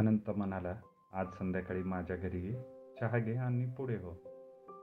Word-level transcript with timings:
अनंत 0.00 0.30
म्हणाला 0.30 0.76
आज 1.12 1.26
संध्याकाळी 1.38 1.82
माझ्या 1.82 2.16
घरी 2.16 2.46
ये 2.46 2.52
चहा 3.00 3.18
घे 3.18 3.34
आणि 3.34 3.66
पुढे 3.66 3.96
हो. 3.96 4.14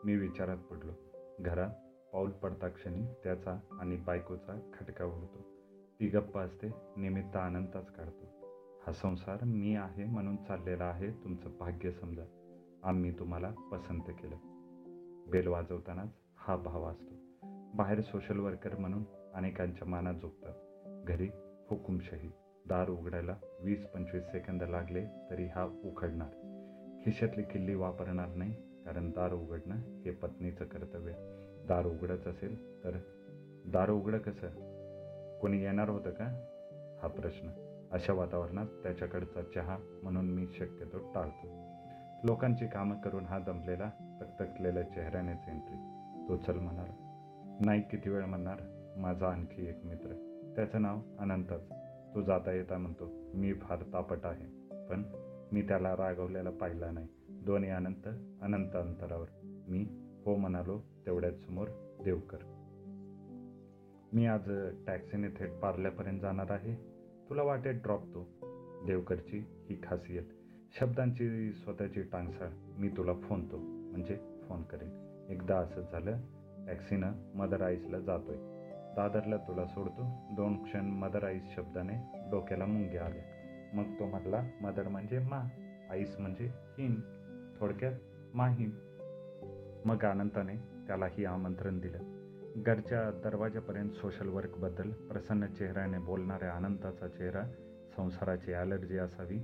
मी 0.05 0.15
विचारात 0.15 0.57
पडलो. 0.57 0.91
घरात 1.39 1.69
पाऊल 2.13 2.31
पडता 2.31 2.67
क्षणी 2.67 3.05
त्याचा 3.23 3.59
आणि 3.71 3.95
बायकोचा 3.95 4.71
खटका 4.73 5.05
उडतो. 5.05 5.41
ती 5.99 6.07
गप्प 6.07 6.37
असते 6.37 6.67
निमित्त 6.97 7.35
आनंदाच 7.35 7.91
काढतो. 7.91 8.25
हा 8.87 8.93
संसार 8.93 9.43
मी 9.43 9.75
आहे 9.75 10.05
म्हणून 10.05 10.35
चाललेला 10.35 10.83
आहे 10.83 11.11
तुमचं 11.11 11.49
भाग्य 11.59 11.91
समजा. 11.91 12.23
आम्ही 12.83 13.11
तुम्हाला 13.19 13.51
पसंत 13.71 14.01
केलं. 14.01 14.35
बेल 15.31 15.47
वाजवतानाच 15.47 16.09
हा 16.37 16.55
भाव 16.55 16.83
असतो. 16.83 17.15
बाहेर 17.73 18.01
सोशल 18.01 18.39
वर्कर 18.39 18.75
म्हणून 18.75 19.03
अनेकांच्या 19.33 19.87
मानात 19.87 20.13
झोपतात 20.13 20.53
घरी 21.07 21.29
हुकुमशाही 21.69 22.31
दार 22.69 22.89
उघडायला 22.89 23.35
वीस 23.59 23.85
पंचवीस 23.85 24.23
सेकंद 24.23 24.63
लागले 24.63 25.05
तरी 25.29 25.45
हा 25.45 25.63
उखडणार 25.83 26.29
खिशातली 27.05 27.43
किल्ली 27.43 27.75
वापरणार 27.75 28.27
नाही 28.27 28.53
कारण 28.85 29.09
दार 29.09 29.33
उघडणं 29.33 29.75
हे 29.75 30.11
पत्नीचं 30.11 30.65
कर्तव्य. 30.65 31.13
दार 31.67 31.85
उघडच 31.85 32.27
असेल 32.27 32.83
तर 32.83 32.97
दार 33.65 33.89
उघडं 33.89 34.17
कसं? 34.17 34.47
कोणी 35.41 35.61
येणार 35.61 35.89
होतं 35.89 36.09
का? 36.09 36.25
हा 37.01 37.07
प्रश्न. 37.07 37.49
अशा 37.91 38.13
वातावरणात 38.13 38.65
त्याच्याकडचा 38.83 39.41
चहा 39.55 39.77
म्हणून 40.03 40.29
मी 40.29 40.47
शक्यतो 40.47 41.11
टाळतो. 41.13 41.47
लोकांची 42.23 42.67
कामं 42.67 43.01
करून 43.01 43.25
हा 43.25 43.39
दमलेला 43.39 44.17
तकतकलेल्या 44.21 44.83
चेहऱ्यानेच 44.83 45.39
एंट्री 45.47 45.77
तो 46.29 46.37
चल 46.37 46.59
म्हणाला. 46.59 46.93
नाही 47.65 47.81
किती 47.81 48.09
वेळ 48.09 48.25
म्हणणार? 48.25 48.57
माझा 48.97 49.27
आणखी 49.27 49.67
एक 49.67 49.85
मित्र. 49.85 50.13
त्याचं 50.55 50.81
नाव 50.81 50.99
अनंतच. 51.19 51.71
तो 52.17 52.21
जाता 52.21 52.51
येता 52.51 52.77
म्हणतो 52.77 53.11
मी 53.33 53.53
फार 53.53 53.77
तापट 53.93 54.17
आहे 54.23 54.45
पण 54.87 55.03
मी 55.51 55.61
त्याला 55.61 55.95
रागवलेला 55.97 56.49
पाहिला 56.49 56.91
नाही. 56.91 57.07
दोन्ही 57.29 57.69
अनंत 57.69 58.07
अनंत 58.41 58.75
अंतरावर. 58.75 59.25
मी 59.43 59.87
हो 60.25 60.35
म्हणालो 60.35 60.79
तेवढ्याच 61.05 61.45
समोर 61.45 61.67
देवकर. 62.03 62.37
मी 64.13 64.25
आज 64.25 64.51
टॅक्सीने 64.87 65.27
थेट 65.27 65.51
पार्ल्यापर्यंत 65.51 66.19
जाणार 66.19 66.51
आहे. 66.51 66.75
तुला 67.29 67.43
वाटेत 67.43 67.73
ड्रॉप 67.73 68.01
तो. 68.03 68.27
देवकरची 68.85 69.43
ही 69.69 69.79
खासियत. 69.83 70.23
शब्दांची 70.79 71.51
स्वतःची 71.51 72.01
टांगसाळ. 72.01 72.49
मी 72.77 72.89
तुला 72.89 73.13
फोन 73.13 73.51
तो 73.51 73.57
म्हणजे 73.57 74.19
फोन 74.49 74.61
करेन. 74.61 74.89
एकदा 75.29 75.57
असंच 75.57 75.91
झालं 75.91 76.17
टॅक्सीनं 76.67 77.11
मदर 77.35 77.61
आईसला 77.61 77.99
जातोय. 77.99 78.37
दादरला 78.95 79.37
तुला 79.37 79.65
सोडतो. 79.65 80.07
दोन 80.35 80.63
क्षण 80.63 80.85
मदर 80.85 81.23
आईस 81.23 81.55
शब्दाने 81.55 82.16
डोक्याला 82.31 82.65
मुंग्या 82.65 83.05
आल्या 83.05 83.23
मग 83.73 83.99
तो 83.99 84.05
म्हटला 84.05 84.41
मदर 84.61 84.87
म्हणजे 84.87 85.19
मा 85.19 85.47
आईस 85.89 86.15
म्हणजे 86.19 86.45
हिम 86.45 87.01
थोडक्यात 87.59 87.93
माहीम. 88.33 88.69
मग 89.85 90.03
आनंदाने 90.03 90.55
त्यालाही 90.87 91.25
आमंत्रण 91.25 91.79
दिलं. 91.79 91.97
घरच्या 92.63 93.11
दरवाजापर्यंत 93.11 93.89
सोशल 93.91 94.27
वर्कबद्दल 94.29 94.91
प्रसन्न 94.91 95.45
चेहऱ्याने 95.45 95.97
बोलणाऱ्या 95.97 96.51
अनंताचा 96.51 97.07
चेहरा 97.07 97.41
संसाराची 97.97 98.53
ॲलर्जी 98.53 98.97
असावी 98.97 99.35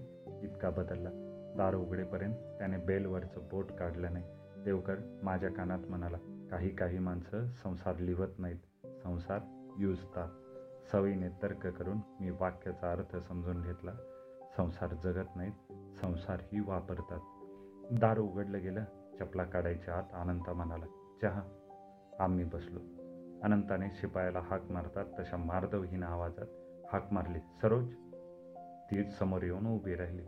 इतका 0.44 0.70
बदलला. 0.70 1.10
दार 1.58 1.76
उघडेपर्यंत 1.76 2.36
त्याने 2.36 2.78
बेलवरचं 2.78 3.48
बोट 3.52 3.72
काढलं 3.72 4.14
नाही 4.14 4.26
देवकर 4.64 4.96
माझ्या 5.24 5.50
कानात 5.50 5.80
म्हणाला 5.80 6.18
काही 6.52 6.70
काही 6.70 7.00
माणसं 7.00 7.48
संसार 7.52 7.98
लिहत 8.00 8.40
नाहीत. 8.40 8.88
संसार 9.04 9.40
युजतात. 9.80 10.28
सवयीने 10.92 11.30
तर्क 11.30 11.68
करून 11.68 11.98
मी 12.20 12.30
वाक्याचा 12.30 12.92
अर्थ 12.92 13.18
समजून 13.18 13.62
घेतला. 13.62 13.92
संसार 14.58 14.94
जगत 15.04 15.26
नाहीत 15.36 15.74
संसार 15.98 16.40
ही 16.42 16.60
वापरतात. 16.60 17.20
दार 18.00 18.20
उघडलं 18.20 18.62
गेलं 18.62 18.84
चपला 19.20 19.44
काढायच्या 19.44 19.98
आत 19.98 20.04
अनंता 20.14 20.54
म्हणाला 20.54 20.86
चहा. 21.22 21.42
आम्ही 22.20 22.46
बसलो. 22.46 22.80
अनंताने 23.44 23.88
शिपायाला 23.90 24.40
हाक 24.40 24.72
मारतात 24.72 25.06
तशा 25.20 25.38
मार्दवहीन 25.38 26.04
आवाजात 26.04 26.46
हाक 26.94 27.14
मारली 27.14 27.40
सरोज. 27.40 27.94
ती 28.92 29.12
समोर 29.12 29.44
येऊन 29.44 29.68
उभी 29.68 29.96
राहिली. 29.96 30.24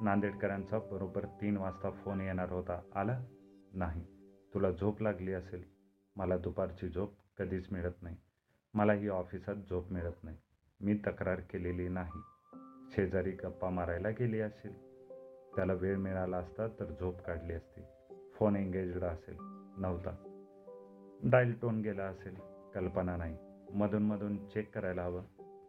नांदेडकरांचा 0.00 0.78
बरोबर 0.78 1.24
तीन 1.24 1.56
वाजता 1.56 1.90
फोन 1.90 2.20
येणार 2.20 2.52
होता. 2.52 2.80
आला? 2.94 3.24
नाही. 3.72 4.04
तुला 4.54 4.70
झोप 4.70 5.02
लागली 5.02 5.32
असेल. 5.32 5.64
मला 6.16 6.36
दुपारची 6.38 6.88
झोप 6.88 7.14
कधीच 7.38 7.72
मिळत 7.72 8.02
नाही. 8.02 8.16
मलाही 8.74 9.08
ऑफिसात 9.08 9.54
झोप 9.54 9.92
मिळत 9.92 10.24
नाही. 10.24 10.36
मी 10.80 10.94
तक्रार 10.94 11.40
केलेली 11.40 11.88
नाही. 11.88 12.20
शेजारी 12.90 13.30
गप्पा 13.30 13.70
मारायला 13.70 14.10
गेली 14.10 14.40
असेल. 14.40 14.88
त्याला 15.56 15.72
वेळ 15.72 15.96
मिळाला 15.96 16.36
असता 16.36 16.66
तर 16.66 16.84
झोप 16.84 17.20
काढली 17.20 17.52
असती. 17.52 17.80
फोन 18.34 18.56
एंगेजड 18.56 19.02
असेल. 19.02 19.36
नव्हता. 19.78 20.10
डायल 21.24 21.52
टोन 21.62 21.80
गेला 21.80 22.04
असेल. 22.04 22.34
कल्पना 22.74 23.16
नाही. 23.16 23.36
मधून 23.74 24.02
मधून 24.02 24.48
चेक 24.48 24.74
करायला 24.74 25.02
हवं. 25.02 25.22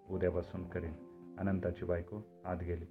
उद्यापासून 0.10 0.70
करेन. 0.70 0.94
अनंताची 1.40 1.86
बायको 1.86 2.42
आत 2.46 2.58
गेली. 2.58 2.86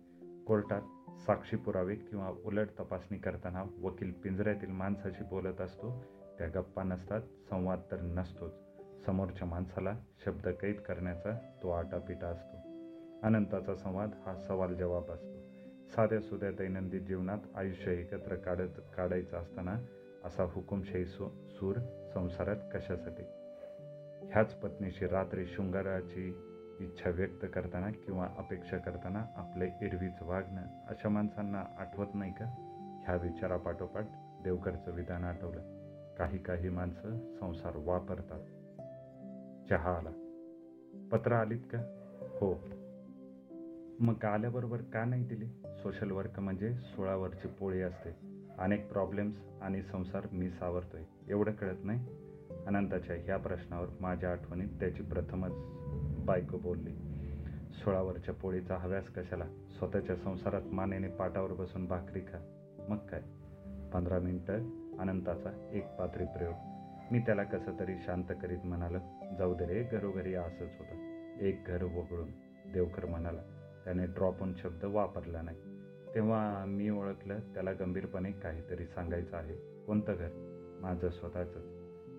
कोर्टात 0.47 0.83
साक्षी 1.21 1.57
पुरावे 1.57 1.95
किंवा 1.95 2.29
उलट 2.45 2.69
तपासणी 2.81 3.19
करताना 3.19 3.65
वकील 3.83 4.13
पिंजऱ्यातील 4.13 4.71
माणसाशी 4.71 5.25
बोलत 5.25 5.61
असतो. 5.61 6.05
त्या 6.39 6.49
गप्पा 6.49 6.83
नसतात. 6.83 7.21
संवाद 7.51 7.81
तर 7.91 8.01
नसतोच. 8.01 8.53
समोरच्या 9.07 9.49
माणसाला 9.49 9.93
शब्द 10.25 10.49
कैद 10.49 10.77
करण्याचा 10.77 11.39
तो 11.63 11.71
आटापिटा 11.71 12.27
असतो. 12.27 12.57
अनंताचा 13.23 13.75
संवाद 13.75 14.11
हा 14.27 14.37
सवाल 14.37 14.75
जवाब 14.75 15.11
असतो. 15.11 15.39
साध्या 15.89 16.21
सुध्या 16.21 16.51
दैनंदिन 16.51 17.05
जीवनात 17.05 17.39
आयुष्य 17.55 17.93
एकत्र 17.93 18.35
काढत 18.35 18.81
काढायचं 18.97 19.37
असताना 19.37 19.79
असा 20.25 20.45
हुकुमशाही 20.45 21.05
सु 21.05 21.29
सूर 21.49 21.77
संसारात 22.15 22.57
कशासाठी? 22.75 23.23
ह्याच 24.33 24.55
पत्नीशी 24.55 25.07
रात्री 25.07 25.47
शृंगाराची 25.47 26.37
इच्छा 26.81 27.11
व्यक्त 27.11 27.47
करताना 27.55 27.91
किंवा 27.91 28.29
अपेक्षा 28.39 28.79
करताना 28.79 29.27
आपले 29.37 29.65
एरवीच 29.65 30.23
वागणं 30.23 30.63
अशा 30.89 31.09
माणसांना 31.09 31.65
आठवत 31.79 32.07
नाही 32.15 32.33
का? 32.33 32.45
ह्या 33.07 33.17
विचारापाठोपाठ 33.17 34.05
देवकरचं 34.45 34.91
विधान 34.91 35.25
आठवलं. 35.25 35.61
काही 36.19 36.39
काही 36.39 36.69
माणसं 36.69 37.35
संसार 37.41 37.73
वापरतात. 37.77 38.41
चहा 39.71 39.91
आला. 39.91 40.11
पत्र 41.13 41.33
आलीत 41.33 41.61
का? 41.73 41.79
हो. 42.41 42.55
मग 44.01 44.25
आल्याबरोबर 44.25 44.77
का 44.77 45.05
नाही 45.05 45.25
दिली? 45.25 45.47
सोशल 45.67 46.11
वर्क 46.11 46.41
म्हणजे 46.41 46.75
सोळावरची 46.75 47.49
पोळी 47.49 47.81
असते. 47.81 48.11
अनेक 48.59 48.93
प्रॉब्लेम्स 48.93 49.37
आणि 49.63 49.83
संसार 49.83 50.27
मी 50.33 50.51
सावरतोय. 50.51 51.03
एवढं 51.29 51.53
कळत 51.53 51.77
नाही? 51.85 52.07
अनंताच्या 52.67 53.17
ह्या 53.17 53.37
प्रश्नावर 53.37 53.87
माझ्या 54.01 54.33
आठवणीत 54.33 54.69
त्याची 54.81 55.03
प्रथमच 55.03 55.53
बायको 56.27 56.59
बोलली. 56.59 56.95
सोळावरच्या 57.73 58.35
पोळीचा 58.35 58.77
हव्यास 58.77 59.09
कशाला? 59.09 59.45
स्वतःच्या 59.79 60.17
संसारात 60.17 60.63
मानेने 60.67 61.09
पाटावर 61.09 61.53
बसून 61.53 61.87
भाकरी 61.87 62.21
खा. 62.21 62.65
मग 62.89 62.97
काय? 62.97 63.23
पंधरा 63.93 64.19
मिनटं 64.19 64.55
अनंताचा 64.99 65.69
एक 65.73 65.87
पात्री 65.89 66.25
प्रयोग. 66.25 66.78
मी 67.13 67.19
त्याला 67.19 67.43
कसं 67.43 67.81
तरी 67.81 67.95
शांत 67.99 68.25
करीत 68.43 68.59
म्हणालो 68.65 68.99
जाऊ 69.39 69.55
दे 69.55 69.67
रे 69.67 69.83
घरोघरी 69.83 70.35
असंच 70.35 70.71
होतं. 70.79 71.09
एक 71.41 71.65
घर 71.67 71.83
वगळून 71.83 72.31
देवकर 72.73 73.07
म्हणाला. 73.07 73.43
त्याने 73.85 74.07
ड्रॉपून 74.07 74.55
शब्द 74.55 74.85
वापरला 74.85 75.43
नाही. 75.43 75.57
तेव्हा 76.15 76.65
मी 76.65 76.91
ओळखलं 76.91 77.39
त्याला 77.39 77.73
गंभीरपणे 77.73 78.33
काहीतरी 78.33 78.87
सांगायचं 78.87 79.37
आहे. 79.37 79.85
कोणतं 79.85 80.15
घर? 80.19 80.29
माझं 80.83 81.09
स्वतःचं. 81.09 81.61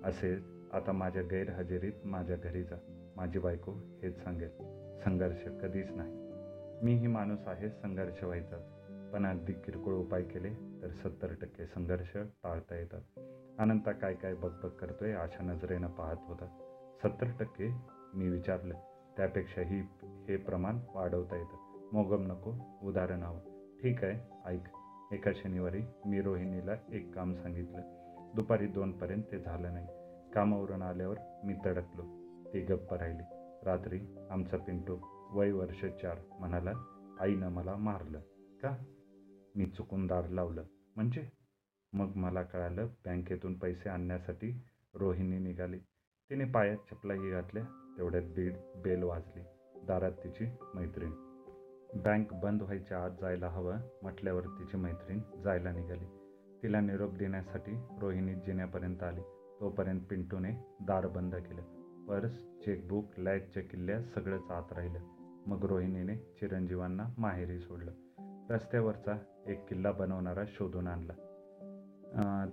असेच 0.04 0.44
आता 0.74 0.92
माझ्या 0.92 1.24
गैरहजेरीत 1.24 1.94
माझ्या 2.06 2.36
घरी 2.36 2.64
जा. 2.64 2.78
माझी 3.16 3.40
बायको 3.40 3.72
हेच 3.72 4.24
सांगेल. 4.24 4.50
संघर्ष 5.00 5.48
कधीच 5.62 5.92
नाही. 5.92 6.14
मीही 6.84 7.08
माणूस 7.08 7.48
आहे 7.48 7.70
संघर्ष 7.70 8.24
व्हायचाच 8.24 8.72
पण 9.14 9.26
अगदी 9.26 9.54
किरकोळ 9.54 9.94
उपाय 9.94 10.24
केले 10.24 10.82
तर 10.82 10.90
सत्तर 10.90 11.28
टक्के 11.42 11.66
संघर्ष 11.66 12.18
टाळता 12.18 12.76
येतात. 12.76 13.29
अनंता 13.60 13.92
काय 13.92 14.14
काय 14.14 14.34
बकबक 14.34 14.76
करतोय 14.76 15.12
अशा 15.12 15.44
नजरेनं 15.44 15.88
पाहत 15.88 16.18
होता. 16.20 16.46
सत्तर 17.04 17.28
टक्के 17.40 17.70
मी 18.14 18.30
विचारलं 18.30 18.74
त्यापेक्षाही 19.18 19.80
हे 20.04 20.38
प्रमाण 20.38 20.80
वाढवता 20.96 21.36
येतं. 21.36 21.88
मोगम 21.94 22.26
नको 22.26 22.80
उदाहरण 22.84 23.24
हवं. 23.24 23.40
ठीक 23.82 24.04
आहे 24.04 24.20
ऐक. 24.46 24.64
एका 25.12 25.32
शनिवारी 25.36 25.82
मी 26.06 26.22
रोहिणीला 26.22 26.72
एक 26.90 27.14
काम 27.14 27.34
सांगितलं. 27.34 27.82
दुपारी 28.36 28.68
दोनपर्यंत 28.68 29.24
ते 29.32 29.40
झालं 29.40 29.74
नाही. 29.74 29.88
कामावरून 30.34 30.82
आल्यावर 30.82 31.18
मी 31.44 31.54
तडकलो. 31.66 32.04
ती 32.54 32.62
गप्प 32.62 32.94
राहिली. 32.94 33.24
रात्री 33.66 34.00
आमचा 34.30 34.58
पिंटू 34.58 34.98
वय 35.32 35.52
वर्ष 35.52 35.86
चार 35.86 36.18
म्हणाला 36.40 36.72
आईनं 37.20 37.50
मला 37.50 37.76
मारलं. 37.76 38.20
का? 38.64 38.78
मी 39.56 39.66
चुकून 39.66 40.08
दार 40.08 40.30
लावलं. 40.30 40.64
म्हणजे? 40.96 41.39
मग 41.94 42.16
मला 42.16 42.44
कळालं 42.44 42.86
बँकेतून 42.86 43.60
पैसे 43.60 43.90
आणण्यासाठी 43.90 44.64
रोहिणी 44.94 45.40
निघाली. 45.40 45.80
तिने 46.30 46.46
पायात 46.46 46.78
चपलाही 46.78 47.32
घातल्या 47.32 47.96
तेवढ्यात 47.98 48.24
बीड 48.24 48.54
बेल 48.76 49.04
वाजली. 49.04 49.42
दारात 49.88 50.12
तिची 50.12 50.46
मैत्रीण. 50.76 51.12
बँक 51.96 52.34
बंद 52.34 52.62
व्हायच्या 52.62 53.04
आत 53.04 53.12
जायला 53.22 53.48
हवं 53.48 53.76
म्हटल्यावर 54.02 54.42
तिची 54.42 54.78
मैत्रीण 54.78 55.20
जायला 55.44 55.72
निघाली. 55.72 56.06
तिला 56.64 56.80
निरोप 56.80 57.14
देण्यासाठी 57.14 57.72
रोहिणी 58.02 58.36
जिन्यापर्यंत 58.36 59.04
आली. 59.04 59.22
तोपर्यंत 59.60 60.02
पिंटूने 60.10 60.52
दार 60.82 61.08
बंद 61.08 61.36
केलं. 61.36 61.62
पर्स 62.06 62.44
चेकबुक 62.66 63.06
लॅजच्या 63.18 63.64
किल्ल्या 63.64 64.04
सगळंच 64.04 64.52
आत 64.52 64.74
राहिलं. 64.74 65.00
मग 65.48 65.66
रोहिणीने 65.66 66.16
चिरंजीवांना 66.16 67.04
माहेरी 67.18 67.60
सोडलं. 67.60 67.92
रस्त्यावरचा 68.50 69.18
एक 69.48 69.70
किल्ला 69.70 69.92
बनवणारा 69.92 70.44
शोधून 70.48 70.88
आणला. 70.88 71.29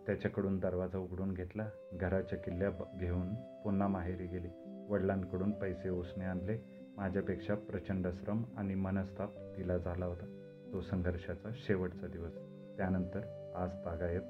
त्याच्याकडून 0.06 0.58
दरवाजा 0.58 0.98
उघडून 0.98 1.32
घेतला 1.32 1.68
घराच्या 1.92 2.38
किल्ल्या 2.38 2.70
ब- 2.70 2.98
घेऊन 2.98 3.34
पुन्हा 3.34 3.88
माहेरी 3.88 4.26
गेली. 4.26 4.48
वडिलांकडून 4.88 5.50
पैसे 5.50 5.88
उसने 5.88 6.24
आणले. 6.24 6.58
माझ्यापेक्षा 6.96 7.54
प्रचंड 7.54 8.08
श्रम 8.08 8.44
आणि 8.56 8.74
मनस्ताप 8.74 9.30
तिला 9.56 9.78
झाला 9.78 10.06
होता. 10.06 10.26
तो 10.72 10.80
संघर्षाचा 10.80 11.48
शेवटचा 11.54 12.06
दिवस. 12.06 12.34
त्यानंतर 12.76 13.52
आज 13.56 13.70
तागायत 13.84 14.22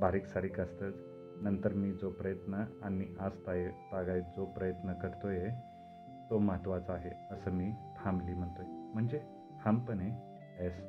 बारीक 0.00 0.26
सारीक 0.26 0.60
असतंच 0.60 0.94
नंतर 1.42 1.72
मी 1.72 1.92
जो 1.92 2.10
प्रयत्न 2.10 2.54
आणि 2.82 3.06
आज 3.20 3.32
ताय 3.46 3.68
तागायत 3.68 4.22
जो 4.22 4.46
प्रयत्न 4.46 4.92
करतोय 4.92 5.48
तो 6.30 6.38
महत्त्वाचा 6.38 6.92
आहे 6.92 7.10
असं 7.30 7.50
मी 7.50 7.72
थांबली 7.96 8.34
म्हणतोय. 8.34 8.64
म्हणजे 8.66 9.18
ठामपणे 9.64 10.10
एस 10.66 10.80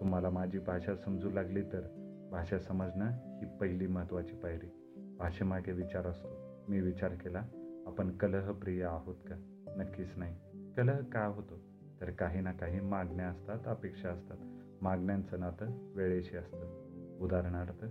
तुम्हाला 0.00 0.30
माझी 0.30 0.58
भाषा 0.58 0.96
समजू 0.96 1.30
लागली 1.30 1.62
तर 1.62 2.03
भाषा 2.34 2.58
समजणं 2.58 3.10
ही 3.38 3.46
पहिली 3.60 3.86
महत्त्वाची 3.86 4.34
पायरी. 4.34 4.70
भाषेमागे 5.18 5.72
विचार 5.72 6.06
असतो 6.06 6.28
मी 6.68 6.80
विचार 6.80 7.14
केला 7.14 7.42
आपण 7.86 8.16
कलहप्रिय 8.16 8.84
आहोत 8.84 9.14
का? 9.14 9.64
नक्कीच 9.76 10.12
नाही. 10.16 10.36
कलह 10.76 10.98
का 10.98 11.24
होतो? 11.24 11.54
तर 12.00 12.10
काही 12.10 12.40
ना 12.40 12.52
काही 12.52 12.80
मागण्या 12.80 13.26
असतात 13.26 13.58
अपेक्षा 13.66 14.08
असतात. 14.08 14.36
मागण्यांचं 14.82 15.40
नातं 15.40 15.92
वेळेशी 15.94 16.36
असतं. 16.36 17.18
उदाहरणार्थ 17.20 17.84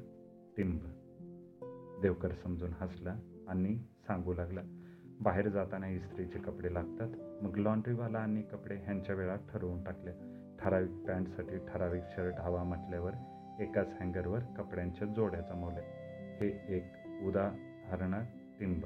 टिंब. 0.57 0.79
देवकर 2.01 2.31
समजून 2.31 2.71
हसला 2.79 3.15
आणि 3.47 3.77
सांगू 4.07 4.33
लागला 4.33 4.61
बाहेर 5.21 5.49
जाताना 5.49 5.87
इस्त्रीचे 5.87 6.39
कपडे 6.39 6.73
लागतात. 6.73 7.43
मग 7.43 7.57
लॉन्ड्रीवाला 7.57 8.19
आणि 8.19 8.41
कपडे 8.41 8.75
ह्यांच्या 8.75 9.15
वेळा 9.15 9.35
ठरवून 9.35 9.83
टाकल्या 9.83 10.13
ठराविक 10.59 11.07
पॅन्टसाठी 11.07 11.57
ठराविक 11.57 12.03
शर्ट 12.15 12.35
हवा 12.39 12.63
म्हटल्यावर 12.63 13.11
एकाच 13.59 13.88
हँगरवर 14.01 14.39
कपड्यांच्या 14.39 15.07
जोड्या 15.07 15.41
जमवल्या. 15.41 15.83
हे 16.41 16.75
एक 16.77 16.83
उदाहरण 17.25 18.13
टिंब. 18.59 18.85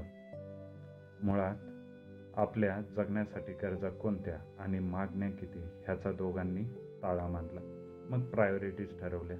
मुळात 1.23 1.55
आपल्या 2.39 2.81
जगण्यासाठी 2.81 3.53
गरजा 3.53 3.89
कोणत्या 3.89 4.55
आणि 4.59 4.79
मागण्या 4.79 5.29
किती 5.29 5.59
ह्याचा 5.59 6.11
दोघांनी 6.11 6.63
ताळा 7.03 7.27
मांडला. 7.27 7.59
मग 8.09 8.25
प्रायोरिटीज 8.25 8.99
ठरवल्या. 8.99 9.37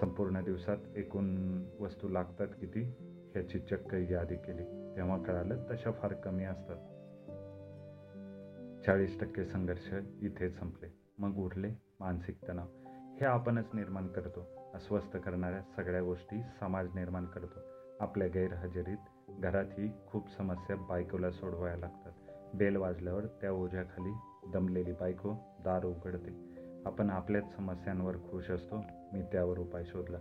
संपूर्ण 0.00 0.44
दिवसात 0.44 0.76
एकूण 0.96 1.62
वस्तू 1.80 2.08
लागतात 2.08 2.48
किती 2.60 2.82
ह्याची 3.32 3.58
चक्क 3.58 3.94
यादी 3.94 4.36
केली. 4.36 4.96
तेव्हा 4.96 5.22
कळालं 5.22 5.64
तशा 5.70 5.90
फार 5.90 6.12
कमी 6.12 6.44
असतात. 6.44 6.76
चाळीस 8.86 9.20
टक्के 9.20 9.44
संघर्ष 9.44 9.94
इथे 10.20 10.50
संपले. 10.50 10.88
मग 11.18 11.36
उरले 11.36 11.68
मानसिक 12.00 12.48
तणाव. 12.48 12.66
हे 13.20 13.26
आपणच 13.26 13.64
निर्माण 13.74 14.06
करतो. 14.06 14.72
अस्वस्थ 14.74 15.16
करणाऱ्या 15.16 15.62
सगळ्या 15.76 16.02
गोष्टी 16.02 16.42
समाज 16.60 16.88
निर्माण 16.94 17.24
करतो. 17.26 17.60
आपल्या 18.00 18.28
गैरहजेरीत 18.28 18.96
घरातही 19.28 19.92
खूप 20.06 20.36
समस्या 20.36 20.76
बायकोला 20.76 21.30
सोडवायला 21.30 21.76
लागतात. 21.76 22.12
बेल 22.54 22.76
वाजल्यावर 22.76 23.26
त्या 23.26 23.52
ओझ्याखाली 23.52 24.12
दमलेली 24.52 24.92
बायको 24.92 25.32
दार 25.64 25.84
उघडते. 25.84 26.54
आपण 26.86 27.10
आपल्याच 27.10 27.56
समस्यांवर 27.56 28.16
खुश 28.16 28.50
असतो. 28.50 28.76
मी 29.12 29.22
त्यावर 29.22 29.58
उपाय 29.58 29.84
शोधला. 29.84 30.18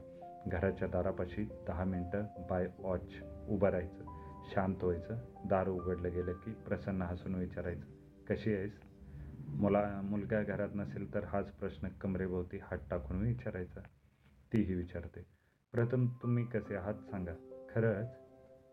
घराच्या 0.47 0.87
दारापाशी 0.87 1.49
दहा 1.67 1.83
मिनटं 1.83 2.23
बाय 2.49 2.67
वॉच 2.79 3.13
उभं 3.49 3.69
राहायचं. 3.69 4.03
शांत 4.51 4.83
व्हायचं. 4.83 5.15
दार 5.45 5.67
उघडलं 5.67 6.11
गेलं 6.11 6.31
की 6.31 6.51
प्रसन्न 6.51 7.01
हसून 7.01 7.35
विचारायचं. 7.35 7.85
कशी 8.29 8.55
आहेस? 8.55 8.86
मुला 9.47 10.01
मुलगा 10.03 10.43
घरात 10.43 10.69
नसेल 10.75 11.13
तर 11.13 11.23
हाच 11.23 11.51
प्रश्न 11.51 11.87
कमरेभोवती 11.87 12.57
हात 12.57 12.77
टाकून 12.89 13.21
विचारायचा. 13.21 13.81
तीही 14.53 14.73
विचारते. 14.73 15.25
प्रथम 15.71 16.07
तुम्ही 16.07 16.45
कसे 16.45 16.75
आहात 16.75 16.93
सांगा. 16.93 17.33
खरंच? 17.75 18.07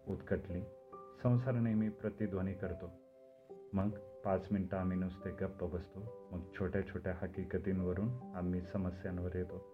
उत्कटली. 0.09 0.61
संसार 1.23 1.55
नेहमी 1.55 1.89
प्रतिध्वनी 1.89 2.53
करतो. 2.53 2.91
मग 3.73 3.89
पाच 4.25 4.47
मिनटं 4.51 4.77
आम्ही 4.77 4.99
नुसते 4.99 5.31
गप्प 5.31 5.65
बसतो. 5.65 6.29
मग 6.33 6.41
छोट्या 6.59 6.87
छोट्या 6.87 7.15
हकीकतींवरून 7.23 8.33
आम्ही 8.35 8.63
समस्यांवर 8.63 9.37
येतो. 9.37 9.67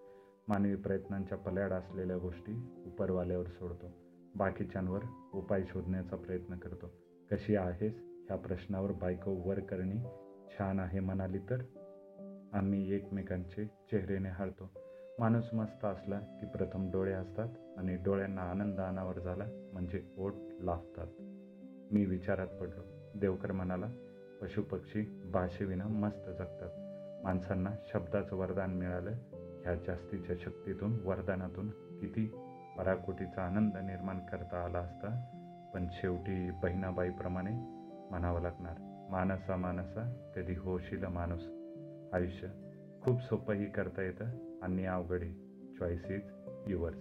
मानवी 0.48 0.76
प्रयत्नांच्या 0.76 1.38
पल्याड 1.38 1.72
असलेल्या 1.72 2.18
गोष्टी 2.18 2.82
उपरवाल्यावर 2.86 3.46
सोडतो. 3.46 3.86
बाकीच्यांवर 4.34 5.00
उपाय 5.34 5.64
शोधण्याचा 5.64 6.16
प्रयत्न 6.16 6.56
करतो. 6.56 6.92
कशी 7.30 7.56
आहेस? 7.56 7.94
ह्या 8.02 8.36
प्रश्नावर 8.36 8.92
बायको 8.92 9.30
वर 9.30 9.60
करणी 9.60 10.29
छान 10.58 10.80
आहे 10.80 11.00
म्हणाली 11.00 11.38
तर. 11.38 11.62
आम्ही 12.52 12.94
एकमेकांचे 12.94 13.64
चेहरे 13.64 14.18
निहाळतो 14.18 14.70
माणूस 15.18 15.54
मस्त 15.54 15.84
असला 15.84 16.20
की 16.20 16.46
प्रथम 16.46 16.90
डोळे 16.90 17.12
असतात 17.12 17.48
आणि 17.78 17.96
डोळ्यांना 17.96 18.42
आनंद 18.42 18.80
अनावर 18.80 19.18
झाला 19.18 19.44
म्हणजे 19.72 20.02
ओट 20.18 20.34
लाभतात 20.60 21.06
मी 21.92 22.04
विचारात 22.04 22.46
पडलो. 22.46 22.82
देवकर 23.14 23.52
म्हणाला 23.52 23.86
पशुपक्षी 24.42 25.22
भाषेविना 25.32 25.84
मस्त 25.86 26.28
जगतात. 26.28 26.70
माणसांना 27.24 27.70
शब्दाचं 27.92 28.36
वरदान 28.36 28.70
मिळालं. 28.70 29.10
ह्या 29.64 29.74
जास्तीच्या 29.74 30.36
शक्तीतून 30.40 31.00
वरदानातून 31.04 31.70
किती 31.70 32.26
पराकोटीचा 32.78 33.42
आनंद 33.42 33.76
निर्माण 33.76 34.18
करता 34.18 34.64
आला 34.64 34.78
असता. 34.78 35.24
पण 35.74 35.86
शेवटी 35.92 36.50
बहिणाबाईप्रमाणे 36.50 37.50
म्हणावं 38.10 38.40
लागणार. 38.40 38.89
मानसा 39.10 39.56
मानसा 39.56 40.32
कधी 40.36 40.54
होशील 40.54 41.04
माणूस. 41.04 41.42
आयुष्य 42.12 42.48
खूप 43.02 43.20
सोपंही 43.20 43.70
करता 43.70 44.02
येतं. 44.02 44.24
आणि 44.62 44.86
अवघडही 44.86 45.34
चॉईस 45.78 46.04
इज 46.10 46.20
युअर्स 46.66 46.98